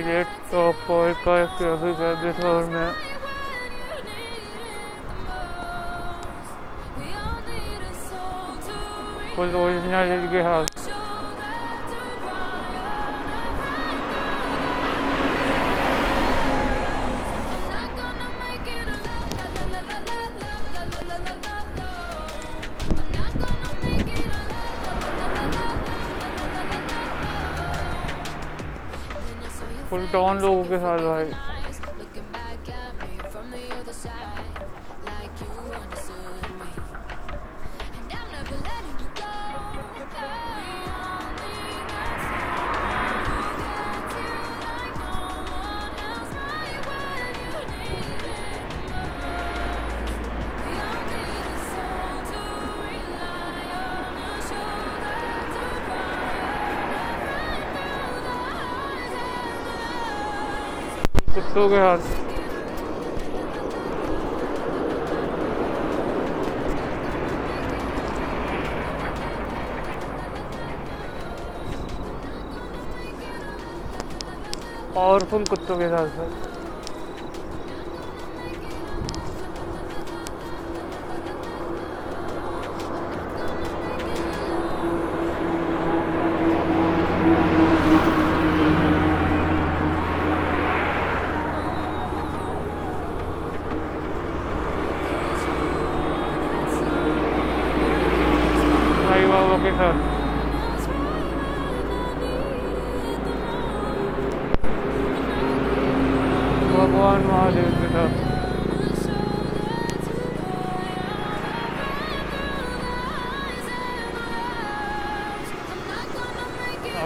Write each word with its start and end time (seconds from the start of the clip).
तो 0.00 0.70
कोई 0.86 1.12
कर 1.24 1.44
के 1.58 1.64
अभी 1.70 1.92
कर 1.94 2.32
थोड़ 2.38 2.64
में 2.66 2.92
कुछ 9.36 9.54
ओरिजिनल 9.54 10.26
के 10.32 10.42
फुल 29.90 30.06
टॉन 30.12 30.38
लोगों 30.38 30.64
के 30.64 30.78
साथ 30.78 30.98
भाई। 30.98 31.30
कुत्तों 61.58 61.70
के 61.70 61.78
हाथ 61.82 61.98
पावरफुल 74.94 75.44
कुत्तों 75.44 75.76
के 75.78 75.88
साथ। 75.88 76.57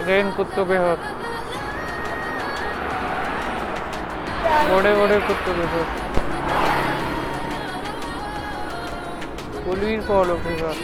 अगेन 0.03 0.31
कुत्तों 0.35 0.63
के 0.65 0.77
साथ 0.77 1.03
बड़े 4.69 4.93
बड़े 4.95 5.19
कुत्तों 5.27 5.53
के 5.59 5.67
साथ 5.73 6.01
पुलिस 9.65 10.03
फॉलो 10.07 10.35
के 10.47 10.57
साथ 10.59 10.81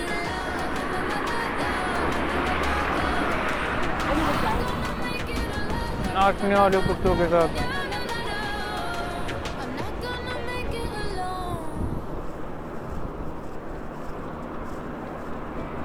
नाचने 6.15 6.55
वाले 6.55 6.81
कुत्तों 6.87 7.15
के 7.15 7.27
साथ 7.33 7.63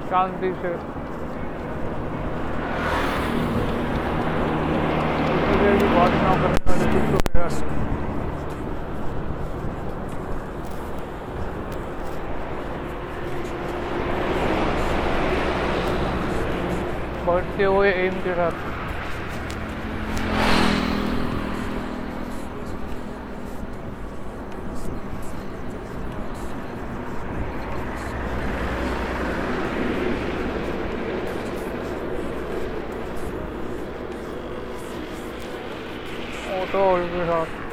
शांति 0.09 0.53
से 0.61 0.73
मुझे 5.47 5.71
भी 5.71 5.87
बहुत 5.93 6.11
नाव 6.23 6.41
करने 6.41 6.59
वाले 6.67 6.91
कुत्तों 6.93 7.19
के 7.19 7.49
साथ 7.49 7.73
बढ़ते 17.35 17.65
वो 17.67 17.83
एम 17.83 18.13
के 18.23 18.33
साथ 18.35 18.51
ऑटो 36.53 36.85
के 37.11 37.25
साथ 37.25 37.63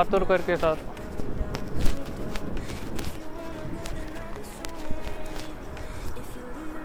दातुर 0.00 0.22
करके 0.24 0.56
साथ। 0.56 0.76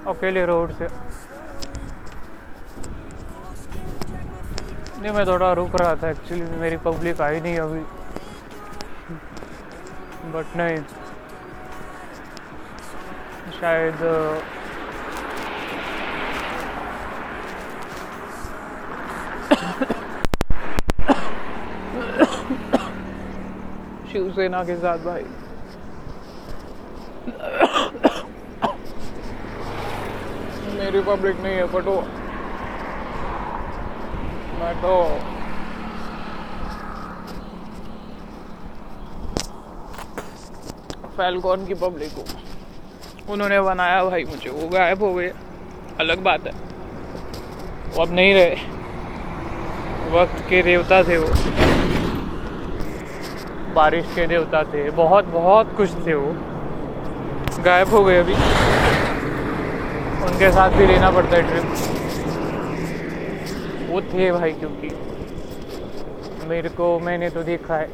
अकेले 0.08 0.46
रोड 0.46 0.72
से। 0.72 0.88
नहीं, 4.98 5.12
मैं 5.12 5.26
थोड़ा 5.28 5.52
रुक 5.54 5.76
रहा 5.76 5.94
था 5.96 6.10
एक्चुअली 6.10 6.44
मेरी 6.58 6.78
पब्लिक 6.86 7.22
आई 7.22 7.40
नहीं 7.40 7.58
अभी। 7.60 7.80
बट 10.34 10.58
नहीं, 10.58 10.78
शायद 13.62 14.04
शिवसेना 24.36 24.64
के 24.64 24.76
साथ 24.76 24.98
भाई। 25.00 25.24
मेरी 30.76 31.02
पब्लिक 31.02 31.40
नहीं 31.40 31.56
है 31.56 31.66
पटो 31.66 31.96
मैं 34.60 34.74
तो 34.82 34.94
फैलकॉन 41.18 41.66
की 41.66 41.74
पब्लिक 41.76 42.12
हूँ। 42.14 42.26
उन्होंने 43.30 43.60
बनाया 43.62 44.04
भाई 44.04 44.24
मुझे, 44.24 44.50
वो 44.50 44.68
गायब 44.70 45.04
हो 45.04 45.14
गए। 45.14 45.32
अलग 46.00 46.24
बात 46.24 46.48
है। 46.48 46.54
वो 47.96 48.02
अब 48.02 48.12
नहीं 48.12 48.34
रहे। 48.34 48.56
वक्त 50.12 50.44
के 50.50 50.62
देवता 50.64 51.02
थे 51.04 51.18
वो। 51.18 51.30
बारिश 53.76 54.06
के 54.16 54.26
देवता 54.28 54.62
थे। 54.64 54.90
बहुत 54.92 55.26
बहुत 55.32 55.76
कुछ 55.78 55.96
थे 56.06 56.14
वो। 56.14 56.32
गायब 57.64 57.90
हो 57.90 58.04
गए 58.04 58.20
अभी। 58.20 58.34
उनके 60.26 60.52
साथ 60.52 60.70
भी 60.70 60.86
लेना 60.86 61.10
पड़ता 61.12 61.38
है 61.38 61.42
ट्रिप 61.42 61.66
वो 63.90 64.02
थे 64.04 64.32
भाई 64.32 64.52
क्योंकि 64.52 64.90
मेरे 66.48 66.70
को, 66.70 66.88
मैंने 67.00 67.30
तो 67.30 67.44
देखा 67.44 67.76
है। 67.76 67.88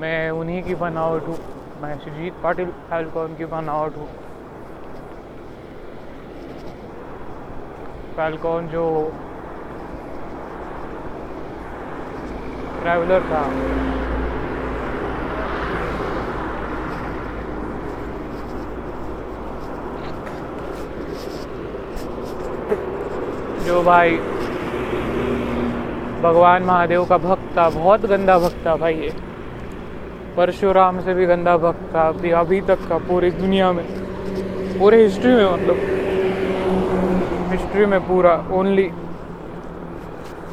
मैं 0.00 0.30
उन्हीं 0.30 0.62
की 0.62 0.74
बनावट 0.74 1.28
हूँ। 1.28 1.36
मैं 1.82 1.94
सुजीत 1.98 2.32
पाटिल 2.42 2.70
फैलकॉन 2.90 3.34
की 3.34 3.44
बनावट 3.44 3.96
हूँ। 3.96 4.06
फैलकॉन 8.16 8.68
जो 8.68 8.84
ट्रैवलर 12.82 13.22
था। 13.22 13.42
जो 23.68 23.82
भाई 23.82 24.16
भगवान 26.22 26.62
महादेव 26.62 27.04
का 27.04 27.16
भक्त 27.16 27.56
था, 27.56 27.68
बहुत 27.68 28.06
गंदा 28.06 28.38
भक्त 28.38 28.66
था 28.66 28.76
भाई 28.76 28.94
ये। 28.94 29.10
परशुराम 30.36 31.00
से 31.00 31.14
भी 31.14 31.26
गंदा 31.26 31.56
भक्त 31.56 31.94
था, 31.94 32.08
अभी 32.08 32.30
अभी 32.30 32.60
तक 32.60 32.88
का 32.88 32.98
पूरी 32.98 33.30
दुनिया 33.30 33.72
में। 33.72 33.84
पूरे 34.78 35.02
हिस्ट्री 35.02 35.32
में 35.32 35.52
मतलब। 35.52 35.76
हिस्ट्री 37.52 37.86
में 37.86 38.00
पूरा 38.00 38.38
ओनली 38.52 38.88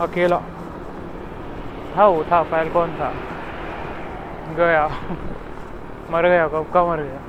अकेला। 0.01 0.39
था 1.95 2.07
वो, 2.07 2.23
था 2.23 2.43
फ़ाइल 2.43 2.69
कौन 2.69 2.89
था। 2.89 3.11
गया। 4.57 4.87
मर 6.11 6.27
गया, 6.27 6.47
कब 6.47 6.65
का 6.73 6.85
मर 6.85 6.97
गया? 6.97 7.19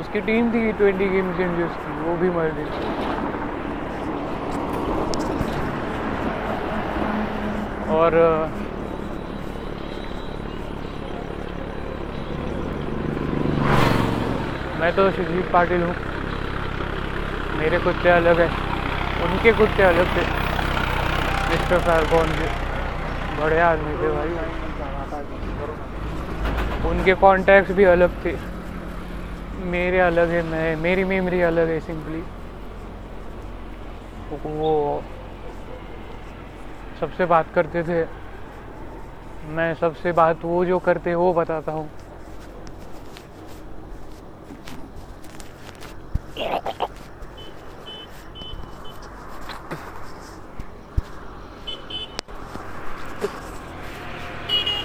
उसकी 0.00 0.20
टीम 0.20 0.50
थी 0.50 0.72
ट्वेंटी 0.72 1.04
गेम्स 1.04 1.40
इंडियंस 1.40 1.72
की 1.72 2.08
वो 2.08 2.16
भी 2.16 2.30
मर 2.30 2.50
गई। 2.58 3.19
और 7.90 8.14
मैं 14.80 14.90
तो 14.96 15.10
सुजीत 15.10 15.50
पाटिल 15.52 15.82
हूँ। 15.82 15.94
मेरे 17.58 17.78
कुत्ते 17.78 18.08
अलग 18.08 18.40
हैं। 18.40 18.50
उनके 19.24 19.52
कुत्ते 19.52 19.82
अलग 19.82 20.04
थे। 20.16 20.24
मिस्टर 21.50 21.78
फारगोन 21.78 22.28
के 22.28 22.48
बड़े 23.42 23.58
आदमी 23.60 23.94
थे 23.96 24.10
भाई। 24.10 24.32
उनके 26.90 27.14
कॉन्टैक्ट्स 27.14 27.74
भी 27.74 27.84
अलग 27.84 28.08
थे। 28.24 28.36
मेरे 29.64 29.98
अलग 30.00 30.28
है, 30.28 30.42
मैं, 30.42 30.76
मेरी 30.76 31.04
मेमोरी 31.04 31.40
अलग 31.42 31.68
है 31.68 31.80
सिंपली 31.80 32.22
वो 34.44 35.02
सबसे 37.00 37.24
बात 37.24 37.44
करते 37.54 37.82
थे। 37.82 38.02
मैं 39.48 39.72
सबसे 39.74 40.12
बात 40.12 40.44
वो 40.44 40.64
जो 40.64 40.78
करते, 40.78 41.14
वो 41.14 41.32
बताता 41.32 41.72
हूँ। 41.72 41.88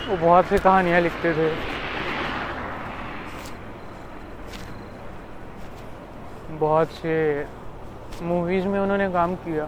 वो 0.07 0.15
बहुत 0.18 0.45
सी 0.45 0.57
कहानियाँ 0.57 1.01
लिखते 1.01 1.33
थे। 1.33 1.50
बहुत 6.59 6.88
से 6.91 7.15
मूवीज़ 8.21 8.68
में 8.68 8.79
उन्होंने 8.79 9.09
काम 9.09 9.35
किया। 9.35 9.65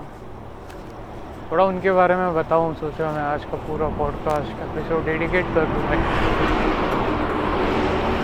थोड़ा 1.51 1.63
उनके 1.63 1.91
बारे 1.91 2.15
में 2.15 2.35
बताऊँ, 2.35 2.73
सोचा 2.75 3.11
मैं 3.11 3.21
आज 3.21 3.45
का 3.45 3.57
पूरा 3.57 3.87
पॉडकास्ट 3.87 4.49
एपिसोड 4.49 5.05
डेडिकेट 5.05 5.45
कर 5.55 5.65
दूँ 5.65 5.83
मैं। 5.83 5.97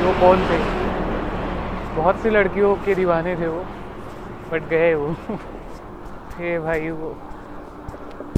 वो 0.03 0.11
कौन 0.21 0.41
थे? 0.41 0.57
बहुत 1.95 2.15
सी 2.15 2.29
लड़कियों 2.29 2.75
के 2.75 2.95
दीवाने 2.95 3.35
थे 3.35 3.47
वो 3.47 3.63
बट 4.51 4.61
गए 4.69 4.93
वो। 4.93 5.13
थे 6.31 6.59
भाई 6.59 6.89
वो 6.89 7.17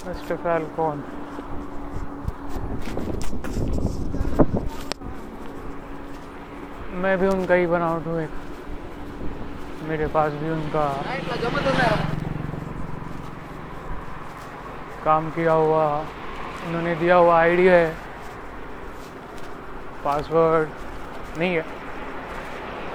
मिस्टर 0.07 0.65
कौन? 0.77 1.03
मैं 6.93 7.17
भी 7.17 7.27
उनका 7.27 7.53
ही 7.53 7.65
बनाउट 7.65 8.05
हूँ 8.05 8.21
एक। 8.21 8.29
मेरे 9.83 10.05
पास 10.07 10.31
भी 10.31 10.49
उनका। 10.49 10.87
काम 15.05 15.29
किया 15.29 15.53
हुआ, 15.53 15.85
उन्होंने 16.67 16.93
दिया 16.95 17.15
हुआ 17.15 17.39
आईडी 17.39 17.67
है। 17.67 17.85
पासवर्ड 20.03 20.69
नहीं 21.39 21.55
है, 21.55 21.61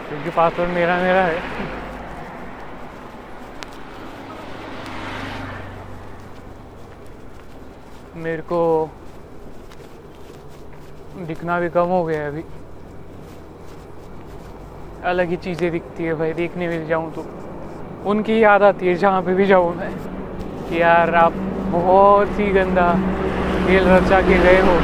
क्योंकि 0.08 0.30
पासवर्ड 0.30 0.70
मेरा 0.70 0.96
मेरा 0.96 1.22
है। 1.24 1.38
मेरे 8.16 8.42
को 8.42 8.60
दिखना 11.26 11.58
भी 11.60 11.68
कम 11.68 11.86
हो 11.88 12.02
गया 12.04 12.20
है 12.20 12.28
अभी। 12.28 12.42
अलग 15.04 15.28
ही 15.28 15.36
चीज़ें 15.36 15.70
दिखती 15.72 16.04
है 16.04 16.14
भाई, 16.14 16.32
देखने 16.32 16.68
में 16.68 16.86
जाऊँ 16.86 17.12
तो। 17.12 17.24
उनकी 18.10 18.42
याद 18.42 18.62
आती 18.62 18.88
है, 18.88 18.94
जहाँ 18.96 19.22
पे 19.22 19.34
भी 19.34 19.46
जाऊँ 19.46 19.74
मैं, 19.76 19.92
कि 20.68 20.80
यार 20.80 21.14
आप 21.14 21.32
बहुत 21.70 22.38
ही 22.38 22.52
गंदा 22.52 22.94
खेल 23.67 23.88
रचा 23.88 24.20
के 24.20 24.38
गए 24.38 24.61
हो। 24.61 24.81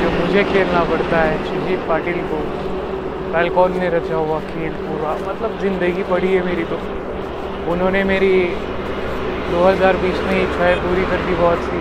जो 0.00 0.10
मुझे 0.10 0.44
खेलना 0.44 0.84
पड़ता 0.84 1.16
है, 1.16 1.44
सुजीत 1.44 1.88
पाटिल 1.88 2.22
को। 2.22 2.36
फैलकॉन 3.32 3.78
ने 3.78 3.88
रचा 3.88 4.16
हुआ 4.16 4.40
खेल 4.40 4.72
पूरा? 4.72 5.28
मतलब 5.28 5.60
ज़िंदगी 5.60 6.02
पड़ी 6.02 6.34
है 6.34 6.44
मेरी 6.44 6.64
तो। 6.64 6.78
उन्होंने 7.72 8.04
मेरी 8.04 8.56
2020 9.50 10.20
में 10.26 10.42
इच्छाएँ 10.42 10.76
पूरी 10.76 11.02
कर 11.02 11.26
दी 11.26 11.34
बहुत 11.34 11.58
सी। 11.58 11.80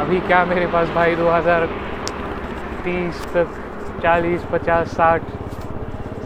अभी 0.00 0.26
क्या 0.26 0.44
मेरे 0.44 0.66
पास 0.66 0.88
भाई? 0.88 1.14
2030 1.14 3.34
तक 3.34 3.46
40 4.02 4.40
50 4.52 4.96
60 4.96 5.20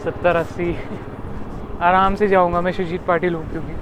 70 0.05 0.35
80 0.35 0.75
आराम 1.81 2.15
से 2.15 2.27
जाऊँगा 2.27 2.61
मैं 2.61 2.71
सुजीत 2.71 3.01
पाटिल 3.07 3.35
हूँ 3.35 3.51
क्योंकि 3.51 3.73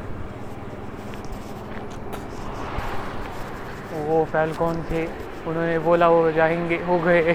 वो 4.12 4.24
फैलकॉन 4.26 4.82
थे, 4.82 5.06
उन्होंने 5.48 5.80
बोला, 5.80 6.08
वो 6.08 6.32
जाएँगे। 6.32 6.76
हो 6.88 6.98
गए। 6.98 7.34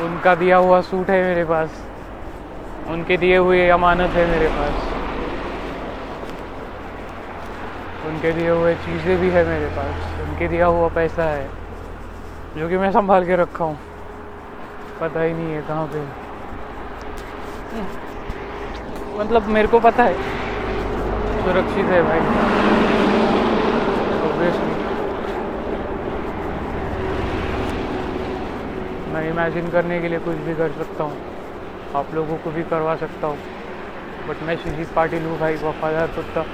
उनका 0.00 0.34
दिया 0.34 0.56
हुआ 0.56 0.80
सूट 0.80 1.10
है 1.10 1.22
मेरे 1.22 1.44
पास। 1.44 1.68
उनके 2.88 3.16
दिए 3.16 3.36
हुए 3.36 3.68
अमानत 3.68 4.16
है 4.16 4.26
मेरे 4.26 4.48
पास। 4.48 4.88
उनके 8.06 8.32
दिए 8.32 8.50
हुए 8.50 8.74
चीज़ें 8.74 9.20
भी 9.20 9.30
है 9.30 9.44
मेरे 9.44 9.66
पास। 9.66 10.20
उनके 10.20 10.48
दिया 10.48 10.66
हुआ 10.66 10.88
पैसा 10.88 11.22
है, 11.22 11.46
जो 12.56 12.68
कि 12.68 12.76
मैं 12.76 12.92
संभाल 12.92 13.24
के 13.24 13.36
रखा 13.36 13.64
हूँ। 13.64 13.76
पता 15.00 15.22
ही 15.22 15.32
नहीं 15.32 15.54
है 15.54 15.60
कहाँ 15.60 15.86
पे। 15.86 16.04
मतलब 19.18 19.48
मेरे 19.48 19.68
को 19.68 19.78
पता 19.78 20.04
है। 20.04 20.14
सुरक्षित 21.44 21.84
है 21.84 22.02
भाई। 22.02 22.79
मैं 29.12 29.30
इमेजिन 29.30 29.70
करने 29.70 30.00
के 30.00 30.08
लिए 30.08 30.18
कुछ 30.18 30.36
भी 30.36 30.54
कर 30.54 30.72
सकता 30.72 31.04
हूँ। 31.04 31.16
आप 31.94 32.14
लोगों 32.14 32.36
को 32.36 32.50
भी 32.50 32.62
करवा 32.62 32.96
सकता 32.96 33.26
हूँ। 33.26 33.36
बट 34.28 34.42
मैं 34.42 34.56
सुजीत 34.56 34.86
पाटिल 34.96 35.24
हूँ 35.24 35.38
भाई, 35.38 35.54
वफादार 35.54 36.06
कुत्ता 36.06 36.44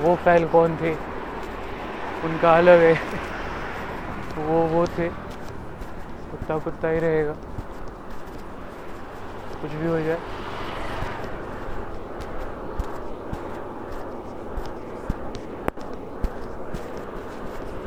वो 0.00 0.16
फैल 0.16 0.46
कौन 0.46 0.76
थे? 0.76 0.94
उनका 2.24 2.56
अलग 2.56 2.78
है। 2.78 2.94
वो 4.38 4.58
वो 4.62 4.86
थे। 4.86 5.08
कुत्ता 6.30 6.58
कुत्ता 6.58 6.88
ही 6.88 6.98
रहेगा। 6.98 7.32
कुछ 9.62 9.70
भी 9.70 9.86
हो 9.86 10.00
जाए 10.00 10.18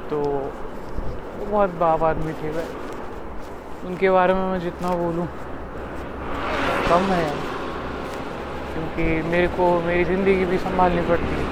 तो 0.10 0.18
वो 0.20 1.41
बहुत 1.52 1.70
बाप 1.80 2.04
आदमी 2.04 2.34
थे 2.34 2.52
भाई। 2.52 3.88
उनके 3.88 4.10
बारे 4.10 4.34
में 4.34 4.44
मैं 4.52 4.60
जितना 4.60 4.90
बोलूँ, 4.98 5.26
कम 6.90 7.12
है। 7.12 7.22
यार 7.24 7.40
क्योंकि 8.74 9.06
मेरे 9.30 9.48
को, 9.48 9.66
मेरी 9.82 10.04
ज़िंदगी 10.06 10.46
भी 10.46 10.58
संभालनी 10.60 11.02
पड़ती 11.02 11.34
है। 11.34 11.46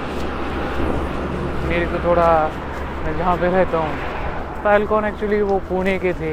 मेरे 1.68 1.86
को 1.86 1.98
थोड़ा, 2.04 2.28
मैं 3.04 3.16
जहाँ 3.18 3.36
पे 3.36 3.50
रहता 3.50 3.78
हूँ 3.78 3.92
फैलकॉन 4.64 5.04
एक्चुअली 5.04 5.40
वो 5.42 5.58
पुणे 5.68 5.98
के 5.98 6.12
थे, 6.12 6.32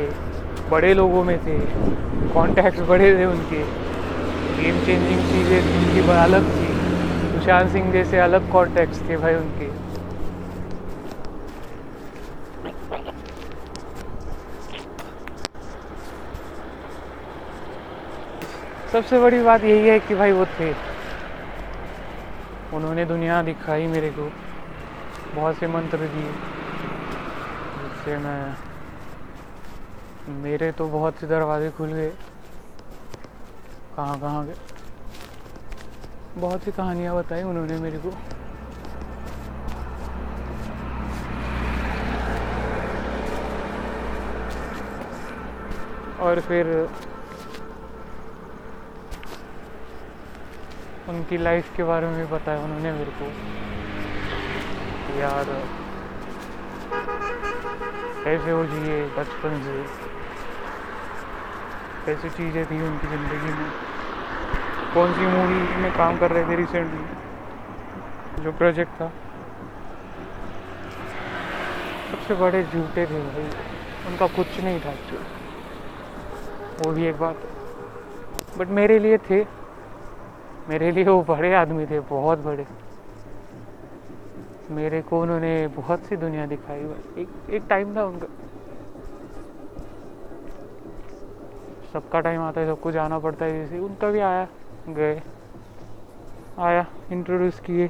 बड़े 0.72 0.94
लोगों 0.94 1.24
में 1.24 1.38
थे 1.46 1.58
कॉन्टैक्ट 2.34 2.80
बड़े 2.90 3.14
थे 3.18 3.26
उनके। 3.26 3.62
गेम 4.58 4.80
चेंजिंग 4.86 5.22
चीज़ें, 5.28 5.60
उनकी 5.74 6.02
अलग 6.14 6.48
थी। 6.56 6.68
सुशांत 7.34 7.70
सिंह 7.72 7.92
जैसे 7.92 8.20
अलग 8.20 8.52
कॉन्टैक्ट्स 8.52 9.00
थे 9.10 9.18
भाई 9.18 9.36
उनके। 9.36 9.67
सबसे 18.98 19.20
बड़ी 19.20 19.42
बात 19.44 19.64
यही 19.64 19.90
है 19.90 19.98
कि 20.00 20.16
भाई 20.16 20.32
वो 20.32 20.46
थे। 20.60 20.72
उन्होंने 22.74 23.04
दुनिया 23.06 23.42
दिखाई 23.42 23.86
मेरे 23.88 24.10
को। 24.10 24.28
बहुत 25.36 25.56
से 25.56 25.68
मंत्र 25.68 25.98
दिए, 25.98 26.32
जिससे 27.74 28.18
मैं, 28.18 28.42
मेरे 30.42 30.72
तो 30.72 30.88
बहुत 30.88 31.20
से 31.22 31.28
दरवाजे 31.28 31.70
खुल 31.70 31.94
गए। 31.94 32.10
कहाँ 33.96 34.20
कहाँ 34.20 34.46
के 34.46 34.54
बहुत 36.40 36.64
सी 36.64 36.72
कहानियाँ 36.72 37.16
बताई 37.16 37.44
उन्होंने 37.44 37.78
मेरे 37.78 37.98
को। 37.98 38.12
और 46.20 46.40
फिर 46.40 46.66
उनकी 51.10 51.38
लाइफ 51.38 51.70
के 51.76 51.84
बारे 51.84 52.08
में 52.08 52.30
बताया 52.30 52.60
उन्होंने 52.62 52.92
मेरे 52.92 53.12
को। 53.20 53.26
यार 55.20 55.46
कैसे 58.24 58.52
हो 58.52 58.64
जिए 58.66 58.98
बचपन 59.18 59.60
से। 59.66 59.76
कैसी 62.06 62.30
चीज़ें 62.30 62.66
थी 62.66 62.82
उनकी 62.88 63.08
ज़िंदगी 63.08 63.52
में। 63.54 63.70
कौन 64.94 65.14
सी 65.14 65.26
मूवी 65.28 65.60
में 65.82 65.92
काम 65.94 66.18
कर 66.18 66.32
रहे 66.32 66.44
थे 66.50 66.56
रिसेंटली 66.56 68.44
जो 68.44 68.52
प्रोजेक्ट 68.60 68.94
था। 69.02 69.08
सबसे 72.12 72.34
बड़े 72.36 72.64
झूठे 72.64 73.06
थे 73.06 73.20
भाई। 73.24 73.50
उनका 74.08 74.28
कुछ 74.36 74.60
नहीं 74.64 74.80
था 74.80 74.94
वो 76.80 76.92
भी 76.92 77.06
एक 77.08 77.18
बात। 77.20 77.38
बट 78.58 78.68
मेरे 78.78 79.00
लिए 79.00 79.18
थे। 79.30 79.40
मेरे 80.70 80.92
लिए 80.92 81.04
वो 81.04 81.22
बड़े 81.22 81.54
आदमी 81.54 81.86
थे, 81.86 82.00
बहुत 82.00 82.38
बड़े। 82.38 82.66
मेरे 84.70 85.02
को 85.02 85.22
उन्होंने 85.22 85.68
बहुत 85.68 85.98
सी 85.98 86.16
दुनिया 86.16 86.46
दिखाई। 86.46 86.80
एक 87.18 87.30
एक 87.50 87.64
टाइम 87.70 87.96
था 87.96 88.04
उनका। 88.04 88.28
सबका 91.94 92.20
टाइम 92.20 92.42
आता 92.42 92.62
है, 92.62 92.68
सबको 92.68 92.92
जाना 92.92 93.18
पड़ता 93.20 93.46
है, 93.46 93.52
जैसे 93.52 93.80
उनका 93.80 94.12
भी 94.12 94.20
आया, 94.20 94.46
गए। 94.88 95.22
आया 96.58 96.86
इंट्रोड्यूस 97.12 97.60
किए। 97.60 97.88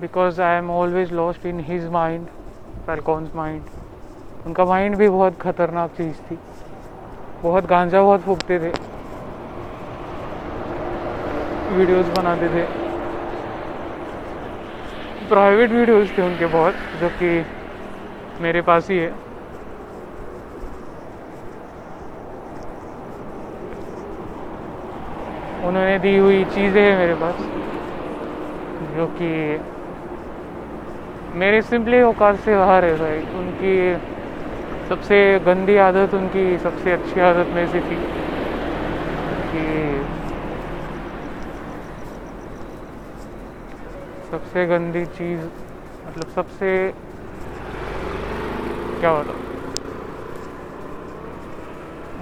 Because 0.00 0.40
I 0.42 0.58
am 0.58 0.70
always 0.70 1.12
lost 1.12 1.46
in 1.46 1.60
his 1.60 1.86
mind 1.88 2.26
falcon's 2.86 3.34
mind 3.34 3.62
उनका 4.46 4.64
माइंड 4.64 4.96
भी 4.96 5.08
बहुत 5.08 5.32
खतरनाक 5.40 5.90
चीज़ 5.90 6.16
थी। 6.30 6.38
बहुत 7.42 7.66
गांजा 7.66 8.02
बहुत 8.02 8.20
फूकते 8.20 8.58
थे। 8.58 8.72
वीडियोस 11.76 12.06
बनाते 12.18 12.48
थे। 12.48 12.64
प्राइवेट 15.28 15.70
वीडियोस 15.70 16.10
थे 16.18 16.22
उनके 16.22 16.46
बहुत, 16.46 16.72
जो 17.00 17.08
कि 17.08 17.44
मेरे 18.40 18.60
पास 18.60 18.90
ही 18.90 18.98
है। 18.98 19.10
उन्होंने 25.66 25.98
दी 25.98 26.16
हुई 26.18 26.44
चीज़ें 26.44 26.82
हैं 26.82 26.98
मेरे 26.98 27.14
पास, 27.14 27.36
जो 28.96 29.06
कि 29.06 29.30
मेरे 31.38 31.62
सिंपली 31.62 32.02
औकात 32.02 32.34
से 32.34 32.56
बाहर 32.56 32.84
है 32.84 32.96
भाई। 32.96 33.18
उनकी 33.38 34.13
सबसे 34.88 35.18
गंदी 35.46 35.76
आदत 35.76 36.14
उनकी, 36.14 36.58
सबसे 36.58 36.92
अच्छी 36.92 37.20
आदत 37.20 37.48
में 37.54 37.66
से 37.68 37.80
थी 37.80 37.96
कि 39.50 39.62
सबसे 44.30 44.66
गंदी 44.66 45.04
चीज़ 45.06 45.40
मतलब 46.06 46.30
सबसे, 46.34 46.70
क्या 49.00 49.12
बताऊँ? 49.14 49.42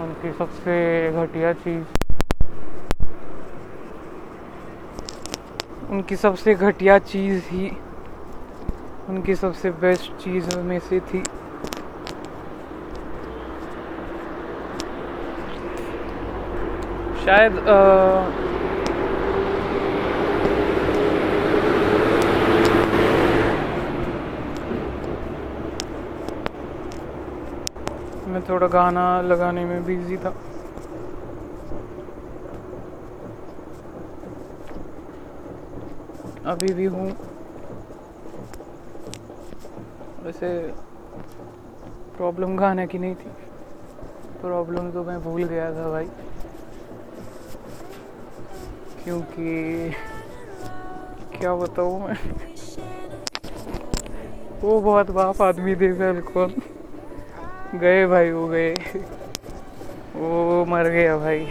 उनकी 0.02 0.32
सबसे 0.38 0.76
घटिया 1.12 1.52
चीज़, 1.52 1.84
उनकी 5.90 6.16
सबसे 6.16 6.54
घटिया 6.54 6.98
चीज़ 7.12 7.44
ही, 7.50 7.68
उनकी 9.08 9.34
सबसे 9.36 9.70
बेस्ट 9.82 10.12
चीज़ 10.24 10.56
में 10.58 10.78
से 10.80 11.00
थी। 11.12 11.22
शायद 17.24 17.58
आ, 17.58 17.74
मैं 28.28 28.40
थोड़ा 28.48 28.66
गाना 28.66 29.04
लगाने 29.22 29.64
में 29.64 29.84
बिज़ी 29.84 30.16
था। 30.16 30.32
अभी 36.46 36.72
भी 36.74 36.86
हूँ। 36.86 37.08
वैसे 40.24 40.50
प्रॉब्लम 42.16 42.56
गाने 42.56 42.86
की 42.86 42.98
नहीं 42.98 43.14
थी। 43.14 43.30
प्रॉब्लम 44.40 44.90
तो 44.90 45.04
मैं 45.04 45.22
भूल 45.22 45.44
गया 45.44 45.70
था 45.70 45.90
भाई। 45.90 46.08
क्योंकि 49.04 49.90
क्या 51.38 51.54
बताऊँ 51.54 52.00
मैं? 52.00 52.16
वो 54.60 54.80
बहुत 54.80 55.10
बाप 55.10 55.42
आदमी 55.42 55.74
थे 55.74 55.92
बिल्कुल 55.92 56.52
गए 57.74 58.06
भाई, 58.06 58.30
वो 58.30 58.46
गए। 58.46 58.74
वो 60.14 60.64
मर 60.64 60.88
गया 60.88 61.16
भाई। 61.16 61.46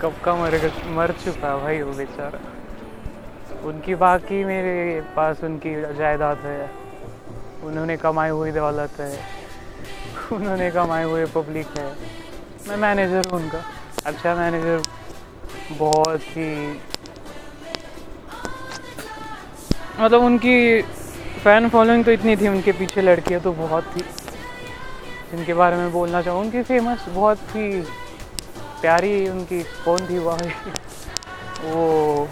कब 0.00 0.12
का 0.24 0.34
मर 0.34 0.54
मर 0.86 1.10
चुका 1.10 1.56
भाई 1.56 1.82
वो 1.82 1.92
बेचारा। 1.92 2.38
उनकी 3.64 3.94
बाकी 3.94 4.44
मेरे 4.44 5.00
पास 5.16 5.44
उनकी 5.44 5.74
जायदाद 5.74 6.36
है। 6.36 6.66
उन्होंने 7.62 7.96
कमाई 7.96 8.30
हुई 8.30 8.50
दौलत 8.50 9.00
है। 9.00 9.12
उन्होंने 10.32 10.70
कमाई 10.70 11.04
हुई 11.04 11.24
पब्लिक 11.24 11.66
है। 11.78 11.92
मैं 12.68 12.76
मैनेजर 12.76 13.22
हूँ 13.32 13.40
उनका। 13.40 13.60
अच्छा 14.04 14.34
मैनेजर 14.34 14.78
बहुत 15.78 16.20
ही 16.20 16.80
मतलब 20.00 20.22
उनकी 20.22 20.82
फ़ैन 21.44 21.68
फॉलोइंग 21.68 22.04
तो 22.04 22.10
इतनी 22.10 22.36
थी, 22.36 22.48
उनके 22.48 22.72
पीछे 22.72 23.00
लड़कियाँ 23.02 23.40
तो 23.42 23.52
बहुत 23.52 23.84
थी। 23.96 24.00
जिनके 25.30 25.54
बारे 25.54 25.76
में 25.76 25.92
बोलना 25.92 26.22
चाहूँ, 26.22 26.40
उनकी 26.40 26.62
फ़ेमस 26.62 27.04
बहुत 27.08 27.36
थी, 27.36 27.80
प्यारी 28.80 29.28
उनकी 29.28 29.62
कौन 29.84 30.06
थी 30.08 30.18
वह 30.18 30.36
वो 31.62 32.28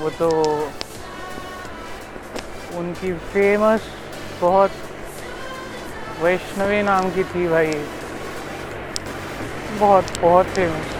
वो 0.00 0.10
तो 0.10 0.30
उनकी 2.78 3.12
फ़ेमस 3.32 3.80
बहुत 4.40 4.70
वैष्णवी 6.22 6.82
नाम 6.82 7.10
की 7.10 7.22
थी 7.24 7.46
भाई। 7.48 7.72
बहुत 9.78 10.18
बहुत 10.20 10.46
फ़ेमस 10.56 10.92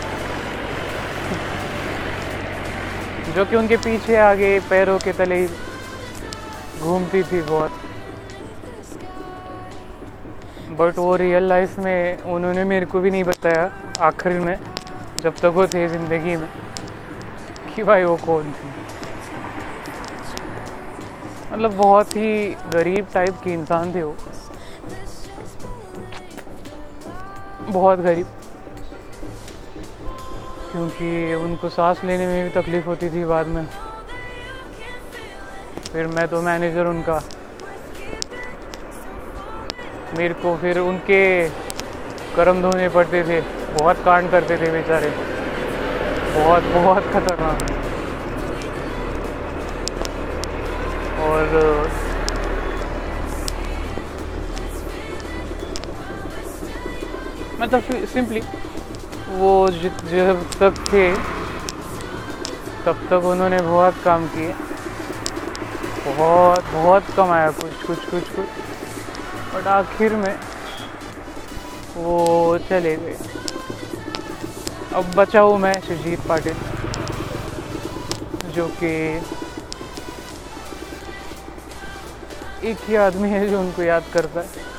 जो 3.34 3.44
कि 3.44 3.56
उनके 3.56 3.76
पीछे 3.76 4.16
आगे 4.16 4.58
पैरों 4.70 4.98
के 4.98 5.12
तले 5.12 5.46
घूमती 6.80 7.22
थी 7.22 7.40
बहुत। 7.42 7.70
बट 10.78 10.98
वो 10.98 11.16
रियल 11.16 11.48
लाइफ 11.48 11.78
में 11.78 12.22
उन्होंने 12.34 12.64
मेरे 12.64 12.86
को 12.86 13.00
भी 13.00 13.10
नहीं 13.10 13.24
बताया 13.24 13.70
आखिर 14.00 14.38
में, 14.40 14.56
जब 15.22 15.34
तक 15.34 15.52
वो 15.54 15.66
थे 15.66 15.86
ज़िंदगी 15.88 16.36
में, 16.36 16.48
कि 17.74 17.82
भाई 17.82 18.04
वो 18.04 18.16
कौन 18.26 18.52
थी। 18.52 18.68
मतलब 21.52 21.76
बहुत 21.76 22.16
ही 22.16 22.30
गरीब 22.74 23.06
टाइप 23.14 23.34
के 23.44 23.52
इंसान 23.52 23.94
थे 23.94 24.02
वो। 24.02 24.14
बहुत 27.70 27.98
गरीब। 27.98 28.26
क्योंकि 30.74 31.34
उनको 31.34 31.68
सांस 31.68 32.00
लेने 32.04 32.26
में 32.26 32.44
भी 32.44 32.50
तकलीफ़ 32.50 32.86
होती 32.86 33.08
थी 33.08 33.24
बाद 33.24 33.46
में। 33.46 33.64
फिर 35.92 36.06
मैं 36.06 36.26
तो 36.28 36.40
मैनेजर 36.42 36.86
उनका। 36.86 37.18
मेरे 40.18 40.34
को 40.34 40.56
फिर 40.56 40.78
उनके 40.78 41.20
कर्म 42.36 42.62
धोने 42.62 42.88
पड़ते 42.88 43.22
थे। 43.22 43.40
बहुत 43.74 44.02
कांड 44.04 44.30
करते 44.30 44.56
थे 44.56 44.70
बेचारे। 44.72 45.10
बहुत 46.34 46.62
बहुत 46.74 47.02
खतरनाक। 47.12 47.62
और 51.20 51.88
मतलब 57.60 58.06
सिंपली 58.06 58.40
वो 59.34 59.68
जब 59.70 60.42
तक 60.60 60.74
थे, 60.88 61.04
तब 62.86 63.06
तक 63.10 63.24
उन्होंने 63.24 63.58
बहुत 63.62 63.94
काम 64.04 64.26
किए। 64.28 64.52
बहुत 66.06 66.64
बहुत 66.72 67.02
कमाया 67.16 67.50
कुछ 67.52 67.86
कुछ 67.86 67.98
कुछ 68.10 68.28
कुछ। 68.30 68.46
बट 69.54 69.66
आखिर 69.68 70.14
में 70.16 70.34
वो 71.96 72.58
चले 72.68 72.94
गए। 72.96 73.16
अब 74.94 75.14
बचा 75.16 75.40
हूँ 75.40 75.58
मैं 75.58 75.74
सुजीत 75.80 76.26
पाटिल, 76.28 76.56
जो 78.54 78.66
कि 78.80 78.92
एक 82.64 82.78
ही 82.88 82.96
आदमी 82.98 83.28
है 83.30 83.48
जो 83.48 83.60
उनको 83.60 83.82
याद 83.82 84.02
करता 84.14 84.40
है। 84.40 84.72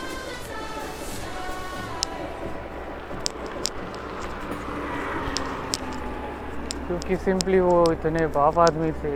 क्योंकि 7.07 7.23
सिंपली 7.23 7.59
वो 7.59 7.83
इतने 7.91 8.25
बाप 8.35 8.59
आदमी 8.59 8.91
थे। 9.01 9.09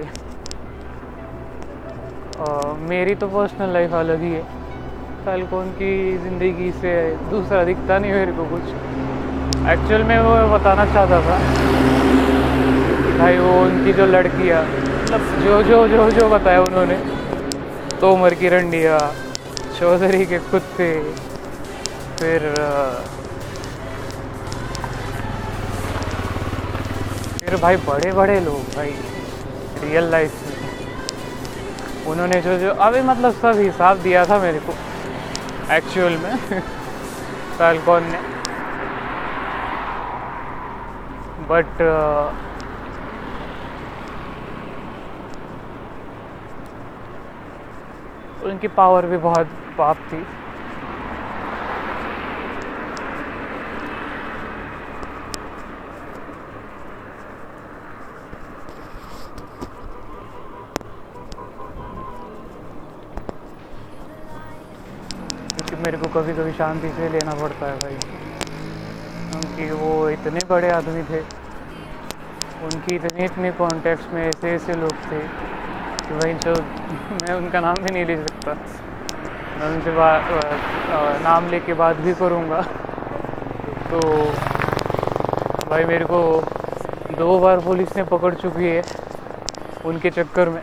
मेरी 2.89 3.15
तो 3.15 3.27
पर्सनल 3.27 3.73
लाइफ 3.73 3.93
अलग 3.95 4.21
ही 4.21 4.31
है। 4.31 4.41
फैल्कॉन 5.25 5.69
की 5.79 5.93
ज़िंदगी 6.17 6.71
से 6.81 6.91
दूसरा 7.31 7.63
दिखता 7.65 7.97
नहीं 7.99 8.11
मेरे 8.11 8.31
को 8.31 8.43
कुछ। 8.51 8.65
एक्चुअल 9.71 10.03
में 10.03 10.19
वो 10.19 10.35
बताना 10.53 10.85
चाहता 10.93 11.19
था 11.25 11.37
भाई 13.17 13.37
वो 13.37 13.59
उनकी 13.61 13.93
जो 13.93 14.05
लड़कियाँ 14.07 14.61
मतलब 14.63 15.21
जो 15.45 15.61
जो 15.63 15.87
जो 15.87 16.09
जो 16.11 16.29
बताया 16.29 16.61
उन्होंने, 16.61 16.97
तोमर 18.01 18.33
की 18.41 18.49
रंडिया, 18.49 18.99
चौधरी 19.79 20.25
के 20.25 20.39
कुत्ते, 20.51 20.91
फिर 22.19 22.47
फिर 27.49 27.59
भाई 27.59 27.75
बड़े 27.75 28.11
बड़े 28.11 28.45
लोग, 28.45 28.75
भाई 28.75 28.91
रियल 29.81 30.03
लाइफ 30.03 30.33
में। 30.41 32.05
उन्होंने 32.05 32.41
जो 32.41 32.57
जो, 32.57 32.73
अभी 32.79 33.01
मतलब 33.01 33.31
सब 33.31 33.57
हिसाब 33.57 33.97
दिया 33.97 34.23
था 34.25 34.37
मेरे 34.37 34.59
को 34.59 34.71
एक्चुअल 35.71 36.15
में 36.17 36.35
फैलकॉन 37.57 38.03
ने। 38.03 38.17
बट 41.49 41.81
उनकी 48.43 48.67
पावर 48.67 49.05
भी 49.05 49.17
बहुत 49.17 49.45
पाप 49.77 49.95
थी। 49.95 50.23
मेरे 65.79 65.97
को 65.97 66.07
कभी 66.13 66.33
कभी 66.33 66.51
शांति 66.51 66.89
से 66.89 67.11
लेना 67.11 67.33
पड़ता 67.33 67.65
है 67.65 67.75
भाई। 67.75 67.95
क्योंकि 69.31 69.71
वो 69.71 70.09
इतने 70.09 70.39
बड़े 70.49 70.69
आदमी 70.69 71.01
थे। 71.01 71.19
उनकी 72.63 72.95
इतने 72.95 73.25
इतने 73.25 73.51
कॉन्टेक्ट 73.51 74.13
में 74.13 74.27
ऐसे 74.27 74.55
ऐसे 74.55 74.79
लोग 74.79 74.91
थे 74.91 75.19
कि 76.07 76.13
भाई 76.13 76.33
जो 76.33 76.53
मैं 77.21 77.35
उनका 77.35 77.59
नाम 77.59 77.73
भी 77.73 77.91
नहीं 77.91 78.07
ले 78.07 78.17
सकता। 78.17 78.53
मैं 79.59 79.75
उनसे 79.75 79.91
बात 79.91 80.21
नाम 81.23 81.49
लेके 81.49 81.73
बात 81.73 81.95
भी 81.95 82.13
करूँगा। 82.13 82.61
तो 83.91 83.99
भाई 85.69 85.83
मेरे 85.83 86.03
को 86.03 86.41
दो 87.17 87.37
बार 87.39 87.59
पुलिस 87.59 87.97
ने 87.97 88.03
पकड़ 88.03 88.33
चुकी 88.33 88.67
है 88.67 88.81
उनके 89.85 90.09
चक्कर 90.09 90.49
में 90.49 90.61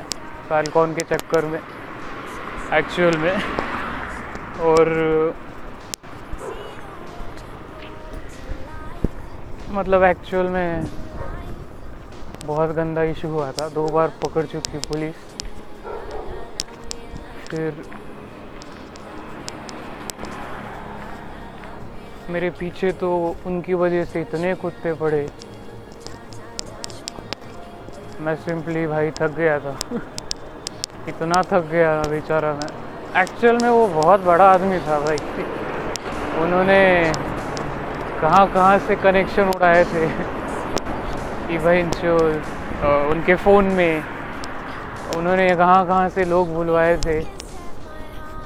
फालकॉन 0.50 0.92
के 0.92 1.00
चक्कर 1.00 1.44
में 1.44 1.58
एक्चुअल 2.72 3.16
में। 3.16 3.65
और 4.60 4.88
मतलब 9.68 10.02
एक्चुअल 10.02 10.46
में 10.46 10.84
बहुत 12.44 12.68
गंदा 12.68 13.02
इशू 13.02 13.28
हुआ 13.28 13.50
था। 13.50 13.68
दो 13.68 13.86
बार 13.86 14.08
पकड़ 14.22 14.44
चुकी 14.44 14.78
पुलिस। 14.78 15.14
फिर 17.48 17.70
मेरे 22.28 22.48
पीछे 22.50 22.90
तो 22.90 23.34
उनकी 23.46 23.74
वजह 23.74 24.04
से 24.04 24.20
इतने 24.20 24.54
कुत्ते 24.54 24.92
पड़े। 24.92 25.26
मैं 28.20 28.34
सिंपली 28.36 28.86
भाई 28.86 29.10
थक 29.10 29.30
गया 29.36 29.58
था। 29.58 29.74
इतना 31.08 31.42
थक 31.42 31.62
गया 31.70 32.02
बेचारा 32.08 32.52
मैं। 32.52 32.85
एक्चुअल 33.18 33.56
में 33.62 33.68
वो 33.68 33.86
बहुत 33.88 34.20
बड़ा 34.24 34.44
आदमी 34.44 34.78
था 34.86 34.98
भाई। 35.00 35.16
उन्होंने 36.42 36.80
कहाँ 38.20 38.46
कहाँ 38.46 38.78
से 38.78 38.94
कनेक्शन 39.04 39.50
उड़ाए 39.54 39.84
थे 39.84 40.08
कि 41.48 41.58
भाई 41.58 41.82
जो 41.94 42.16
उनके 43.10 43.34
फ़ोन 43.36 43.64
में 43.76 44.02
उन्होंने 45.16 45.48
कहाँ 45.48 45.86
कहाँ 45.86 46.08
से 46.08 46.24
लोग 46.24 46.52
बुलवाए 46.54 46.96
थे। 47.06 47.18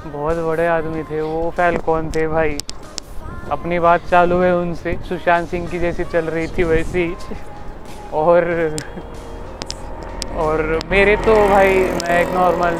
बहुत 0.05 0.37
बड़े 0.45 0.67
आदमी 0.67 1.03
थे 1.03 1.21
वो 1.21 1.49
फैल 1.57 1.77
कौन 1.85 2.09
थे 2.15 2.27
भाई। 2.27 2.57
अपनी 3.51 3.79
बात 3.79 4.09
चालू 4.11 4.39
है 4.41 4.55
उनसे। 4.55 4.97
सुशांत 5.09 5.47
सिंह 5.47 5.67
की 5.67 5.79
जैसी 5.79 6.03
चल 6.13 6.29
रही 6.29 6.47
थी 6.47 6.63
वैसी। 6.63 7.13
और 8.13 8.49
और 10.37 10.79
मेरे 10.89 11.15
तो 11.25 11.35
भाई 11.49 11.79
मैं 12.01 12.19
एक 12.21 12.33
नॉर्मल 12.33 12.77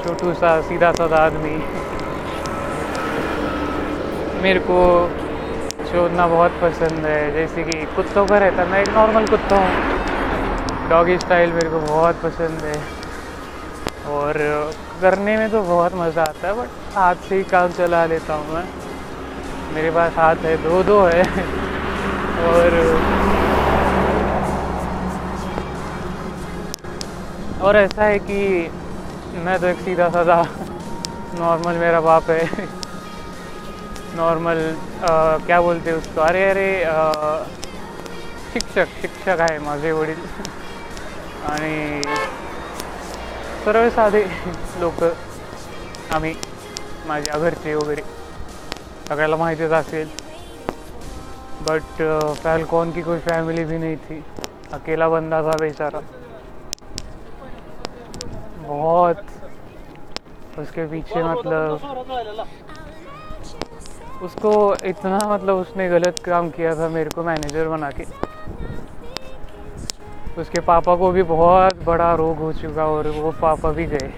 छोटू 0.00 0.32
सा, 0.34 0.60
सीधा 0.60 0.92
साधा 0.92 1.16
आदमी। 1.16 1.56
मेरे 4.42 4.60
को 4.60 4.80
छोड़ना 5.90 6.26
बहुत 6.26 6.50
पसंद 6.62 7.06
है, 7.06 7.20
जैसे 7.32 7.62
कि 7.62 7.84
कुत्तों 7.96 8.26
का 8.26 8.38
रहता 8.38 8.64
मैं 8.64 8.80
एक 8.80 8.88
नॉर्मल 8.88 9.26
कुत्ता 9.26 9.56
हूँ। 9.56 10.88
डॉगी 10.90 11.18
स्टाइल 11.18 11.52
मेरे 11.52 11.70
को 11.70 11.78
बहुत 11.78 12.14
पसंद 12.22 12.64
है। 12.64 12.78
और 14.10 14.38
करने 15.02 15.36
में 15.36 15.50
तो 15.50 15.62
बहुत 15.62 15.94
मज़ा 15.94 16.22
आता 16.22 16.48
है 16.48 16.54
बट 16.54 16.96
हाथ 16.96 17.28
से 17.28 17.36
ही 17.36 17.42
काम 17.44 17.70
चला 17.70 18.04
लेता 18.06 18.34
हूँ 18.34 18.54
मैं। 18.54 18.64
मेरे 19.74 19.90
पास 19.90 20.12
हाथ 20.16 20.44
है 20.44 20.56
दो 20.62 20.82
दो 20.82 20.98
है। 21.04 21.22
और 22.46 22.78
और 27.62 27.76
ऐसा 27.76 28.04
है 28.04 28.18
कि 28.18 28.40
मैं 29.34 29.56
तो 29.60 29.66
एक 29.66 29.78
सीधा 29.80 30.08
साधा 30.10 30.42
नॉर्मल 31.38 31.76
मेरा 31.78 32.00
बाप 32.00 32.30
है। 32.30 32.66
नॉर्मल 34.16 34.58
क्या 35.46 35.60
बोलते 35.60 35.92
उसको? 35.92 36.20
अरे 36.20 36.44
अरे 36.44 36.68
शिक्षक 38.52 39.00
शिक्षक 39.00 39.40
आहे 39.40 39.58
माझे 39.58 39.92
वडील। 39.92 40.20
आणि 41.50 42.02
सर्व 43.64 43.88
साधे 43.90 44.24
लोक 44.80 45.02
आम्ही, 46.14 46.34
माझ्या 47.06 47.38
घरचे 47.38 47.74
वगैरे, 47.74 48.02
सगळ्याला 49.08 49.36
माहितीच 49.36 49.72
असेल. 49.72 50.08
बट 51.68 52.02
फैलकॉन 52.42 52.90
की 52.90 53.02
कोई 53.02 53.18
फैमिली 53.20 53.64
भी 53.64 53.78
नहीं 53.78 53.96
थी. 54.08 54.22
अकेला 54.72 55.08
बंदा 55.08 55.42
था 55.42 55.56
बेचारा. 55.60 56.00
बहुत। 58.70 59.16
उसके 60.58 60.86
पीछे 60.86 61.22
मतलब 61.22 61.78
उसको 64.22 64.50
इतना 64.84 65.18
मतलब 65.28 65.56
उसने 65.56 65.88
गलत 65.88 66.18
काम 66.24 66.48
किया 66.50 66.74
था 66.74 66.88
मेरे 66.88 67.10
को 67.10 67.22
मैनेजर 67.22 67.68
बना 67.68 67.90
के। 67.90 68.04
उसके 70.40 70.60
पापा 70.60 70.94
को 70.96 71.10
भी 71.10 71.22
बहुत 71.22 71.84
बड़ा 71.84 72.14
रोग 72.16 72.38
हो 72.38 72.52
चुका 72.52 72.84
और 72.86 73.06
वो 73.16 73.30
पापा 73.40 73.70
भी 73.70 73.84
गए। 73.86 74.10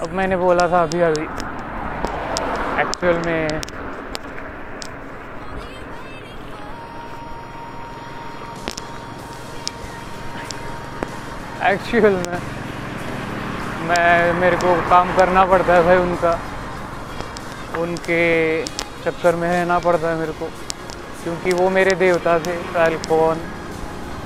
अब 0.00 0.12
मैंने 0.12 0.36
बोला 0.36 0.68
था 0.68 0.82
अभी 0.82 1.00
अभी। 1.00 1.26
एक्चुअल 2.80 3.16
में 3.26 3.60
एक्चुअल 11.66 12.14
में, 12.14 12.40
मैं, 13.88 14.32
मेरे 14.32 14.56
को 14.56 14.74
काम 14.90 15.16
करना 15.16 15.44
पड़ता 15.44 15.74
है 15.74 15.82
भाई 15.82 15.96
उनका। 15.96 16.32
उनके 17.78 18.20
चक्कर 19.04 19.34
में 19.34 19.48
रहना 19.48 19.78
पड़ता 19.78 20.08
है 20.08 20.16
मेरे 20.16 20.32
को। 20.32 20.46
क्योंकि 21.22 21.52
वो 21.52 21.68
मेरे 21.70 21.94
देवता 21.94 22.38
थे 22.38 22.56
कौन 23.08 23.38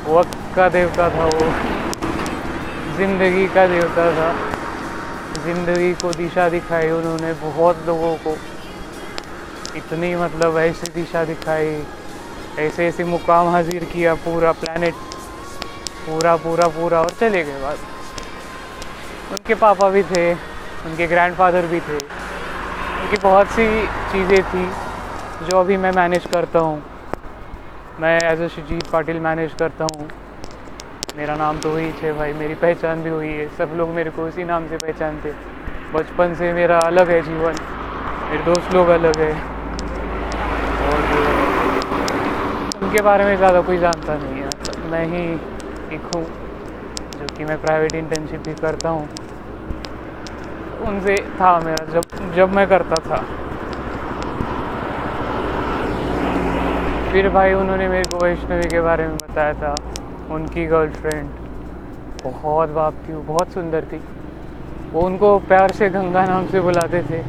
वक्त 0.06 0.36
का 0.56 0.68
देवता 0.68 1.08
था 1.08 1.24
वो। 1.26 1.46
ज़िंदगी 2.96 3.46
का 3.46 3.66
देवता 3.66 4.10
था। 4.10 4.32
ज़िंदगी 5.44 5.92
को 5.92 6.12
दिशा 6.12 6.48
दिखाई 6.48 6.90
उन्होंने 6.90 7.32
बहुत 7.42 7.84
लोगों 7.86 8.14
को। 8.16 8.34
इतनी 9.76 10.14
मतलब 10.16 10.58
ऐसी 10.58 10.92
दिशा 10.94 11.24
दिखाई 11.24 11.70
ऐसे 12.58 12.86
ऐसे 12.86 13.04
मुकाम 13.04 13.48
हाजिर 13.48 13.84
किया 13.84 14.14
पूरा 14.26 14.52
प्लानट 14.52 14.94
पूरा 16.08 16.34
पूरा 16.38 16.66
पूरा 16.74 17.00
और 17.00 17.10
चले 17.20 17.42
गए 17.44 17.60
बाद 17.62 17.78
उनके 19.32 19.54
पापा 19.56 19.88
भी 19.88 20.02
थे, 20.04 20.32
उनके 20.32 21.06
ग्रैंडफादर 21.06 21.66
भी 21.66 21.80
थे। 21.80 21.96
उनकी 21.96 23.16
बहुत 23.22 23.46
सी 23.48 23.66
चीज़ें 24.12 24.42
थी, 24.44 24.64
जो 25.46 25.58
अभी 25.60 25.76
मैं 25.76 25.92
मैनेज 25.92 26.26
करता 26.32 26.58
हूँ। 26.58 26.82
मैं 28.00 28.16
as 28.22 28.40
a 28.42 28.48
Sujit 28.48 28.86
Patil 28.90 29.18
manage 29.20 29.52
करता 29.60 29.86
हूँ। 29.92 30.08
मेरा 31.16 31.34
नाम 31.36 31.58
तो 31.58 31.70
वही 31.70 31.92
है 32.00 32.12
भाई, 32.12 32.32
मेरी 32.34 32.54
पहचान 32.56 33.02
भी 33.02 33.10
हुई 33.10 33.28
है। 33.28 33.46
सब 33.58 33.74
लोग 33.76 33.88
मेरे 33.90 34.10
को 34.10 34.26
उसी 34.26 34.44
नाम 34.44 34.66
से 34.68 34.76
पहचानते। 34.76 35.32
बचपन 35.94 36.34
से 36.34 36.52
मेरा 36.52 36.78
अलग 36.86 37.10
है 37.10 37.20
जीवन। 37.22 37.54
मेरे 38.30 38.42
दोस्त 38.44 38.74
लोग 38.74 38.88
अलग 38.96 39.20
है। 39.20 39.32
और 40.84 40.98
उनके 42.82 43.02
बारे 43.02 43.24
में 43.24 43.36
ज़्यादा 43.36 43.60
कोई 43.62 43.78
जानता 43.78 44.14
नहीं 44.16 44.42
है। 44.42 44.48
मैं 44.90 45.04
ही 45.06 45.22
हूँ 45.96 46.24
जो 47.18 47.36
कि 47.36 47.44
मैं 47.44 47.60
प्राइवेट 47.60 47.94
इंटर्नशिप 47.94 48.40
भी 48.40 48.54
करता 48.54 48.88
हूँ। 48.88 49.08
उनसे 50.86 51.16
था 51.16 51.60
मेरा, 51.60 51.84
जब 51.84 52.00
जब 52.34 52.52
मैं 52.52 52.68
करता 52.68 52.94
था। 52.94 53.16
फिर 57.12 57.28
भाई 57.28 57.52
उन्होंने 57.52 57.88
मेरे 57.88 58.10
को 58.10 58.24
वैष्णवी 58.24 58.68
के 58.68 58.80
बारे 58.80 59.06
में 59.06 59.16
बताया 59.16 59.52
था, 59.52 59.74
उनकी 60.30 60.66
गर्लफ्रेंड 60.66 61.28
बहुत 62.24 62.68
बाप 62.68 62.92
थी 63.08 63.12
वो 63.14 63.20
बहुत 63.20 63.48
सुंदर 63.48 63.80
थी। 63.80 64.00
वो 64.92 65.00
उनको 65.00 65.38
प्यार 65.38 65.70
से 65.70 65.88
गंगा 65.88 66.24
नाम 66.24 66.46
से 66.46 66.60
बुलाते 66.60 67.02
थे। 67.02 67.22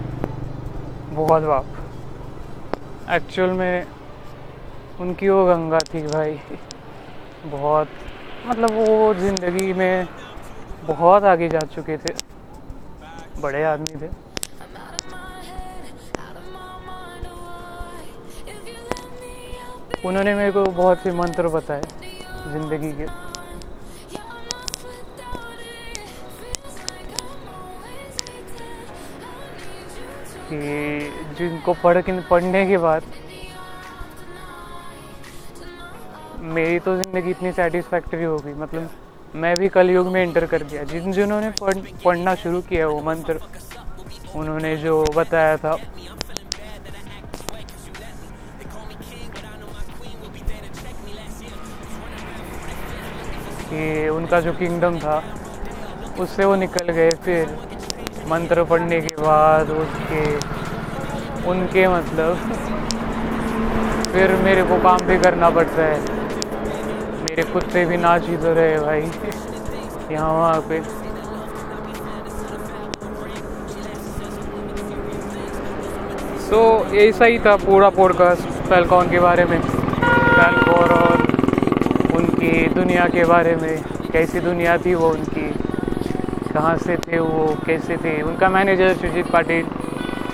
बहुत 1.16 1.44
बाप। 1.44 1.66
एक्चुअल 3.10 3.50
में 3.50 3.84
उनकी 5.00 5.30
वो 5.30 5.46
गंगा 5.46 5.78
थी 5.78 6.02
भाई। 6.02 6.36
बहुत 7.46 7.88
मतलब 8.46 8.72
वो 8.72 9.14
ज़िंदगी 9.14 9.74
में 9.74 10.08
बहुत 10.88 11.24
आगे 11.24 11.50
जा 11.50 11.60
चुके 11.76 11.98
थे। 11.98 12.14
बड़े 13.42 13.64
आदमी 13.64 14.02
थे। 14.02 14.10
उन्होंने 20.08 20.34
मेरे 20.34 20.52
को 20.52 20.64
बहुत 20.64 20.98
से 21.04 21.12
मंत्र 21.12 21.48
बताए 21.48 21.82
ज़िंदगी 22.52 22.92
के। 22.92 23.06
कि 30.50 30.60
जिनको 31.38 31.74
पढ़ 31.84 32.02
के 32.02 32.20
पढ़ने 32.30 32.66
के 32.68 32.78
बाद 32.78 33.04
मेरी 36.50 36.80
तो 36.80 36.96
ज़िंदगी 36.98 37.30
इतनी 37.30 37.52
सेटिस्फैक्ट्री 37.52 38.24
हो 38.24 38.38
गई। 38.38 38.54
मतलब 38.56 38.90
मैं 39.36 39.56
भी 39.58 39.68
कल 39.70 39.90
युग 39.90 40.08
में 40.08 40.22
इंटर 40.24 40.46
कर 40.46 40.64
गया। 40.64 40.84
जिन 40.84 41.12
जिन्होंने 41.12 41.50
पढ़, 41.62 41.78
पढ़ना 42.06 42.34
शुरू 42.36 42.62
किया 42.70 42.88
वो 42.88 43.00
मंत्र 43.04 43.40
उन्होंने 44.36 44.76
जो 44.78 45.04
बताया 45.16 45.56
था। 45.58 45.76
कि 53.70 54.08
उनका 54.10 54.40
जो 54.42 54.52
किंगडम 54.54 54.98
था 55.00 55.22
उससे 56.20 56.46
वो 56.46 56.56
निकल 56.58 56.92
गए। 56.92 57.10
फिर 57.26 57.58
मंत्र 58.28 58.64
पढ़ने 58.64 59.00
के 59.02 59.16
बाद 59.18 59.70
उसके 59.72 60.24
उनके 61.50 61.88
मतलब 61.88 62.38
फिर 64.14 64.36
मेरे 64.44 64.64
को 64.64 64.80
काम 64.84 65.06
भी 65.08 65.18
करना 65.20 65.50
पड़ता 65.50 65.84
है। 65.84 66.19
मेरे 67.40 67.52
कुत्ते 67.52 67.86
भी 67.86 67.98
नाच 67.98 68.22
ही 68.28 68.36
तो 68.36 68.54
रहे 68.54 68.80
भाई। 68.80 69.02
यहाँ 70.12 70.34
वहाँ 70.34 70.60
पे। 70.60 70.80
So, 76.50 76.94
ऐसा 76.96 77.26
ही 77.26 77.38
था 77.38 77.56
पूरा 77.56 77.90
पॉडकास्ट 77.90 78.42
फैलकॉन 78.42 79.10
के 79.10 79.20
बारे 79.20 79.46
में। 79.46 79.62
फैलकॉन 79.62 80.90
और 80.90 81.18
उनकी 82.18 82.66
दुनिया 82.66 83.06
के 83.06 83.24
बारे 83.24 83.56
में। 83.56 83.78
कैसी 84.14 84.40
दुनिया 84.40 84.78
थी 84.78 84.94
वो 84.94 85.10
उनकी? 85.10 85.52
कहाँ 86.54 86.76
से 86.76 86.96
थे 86.96 87.20
वो? 87.20 87.56
कैसे 87.66 87.96
थे? 87.96 88.22
उनका 88.22 88.50
मैनेजर 88.50 88.94
सुजीत 88.94 89.26
पाटिल। 89.26 89.66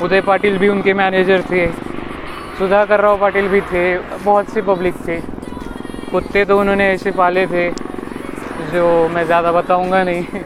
उदय 0.02 0.20
पाटिल 0.20 0.58
भी 0.58 0.70
उनके 0.70 0.94
मैनेजर 0.94 1.42
थे। 1.42 1.68
सुधाकर 2.58 3.00
राव 3.00 3.18
पाटिल 3.18 3.48
भी 3.48 3.60
थे। 3.60 3.98
बहुत 3.98 4.44
सी 4.44 4.62
पब्लिक 4.62 4.94
थे। 5.08 5.35
कुत्ते 6.16 6.44
तो 6.46 6.60
उन्होंने 6.60 6.90
ऐसे 6.90 7.12
पाले 7.12 7.46
थे, 7.48 7.70
जो 8.72 9.08
मैं 9.10 9.24
ज़्यादा 9.26 9.52
बताऊँगा 9.52 10.04
नहीं। 10.04 10.42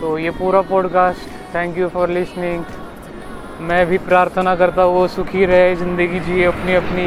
तो 0.00 0.18
ये 0.18 0.30
पूरा 0.38 0.60
podcast 0.70 1.54
thank 1.54 1.78
you 1.78 1.88
for 1.88 2.08
listening 2.08 2.64
मैं 3.68 3.86
भी 3.86 3.98
प्रार्थना 4.08 4.54
करता 4.54 4.82
हूँ, 4.82 4.94
वो 4.94 5.06
सुखी 5.08 5.44
रहे, 5.46 5.74
ज़िंदगी 5.76 6.20
जिए 6.20 6.44
अपनी 6.46 6.74
अपनी 6.74 7.06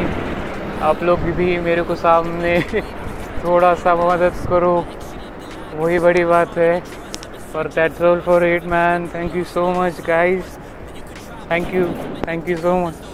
आप 0.82 1.02
लोग 1.02 1.20
भी 1.36 1.56
मेरे 1.60 1.82
को 1.82 1.94
सामने 1.96 2.58
थोड़ा 3.44 3.74
सा 3.74 3.94
मदद 3.96 4.46
करो। 4.48 4.74
वही 5.76 5.98
बड़ी 5.98 6.24
बात 6.24 6.58
है। 6.58 6.72
For 7.52 7.64
that's 7.76 8.02
all 8.02 8.20
for 8.26 8.44
it 8.48 8.66
man 8.72 9.06
thank 9.14 9.36
you 9.36 9.44
so 9.52 9.70
much 9.78 10.00
guys 10.08 10.58
thank 11.50 11.74
you 11.74 11.84
thank 12.26 12.48
you 12.48 12.56
so 12.56 12.74
much 12.84 13.09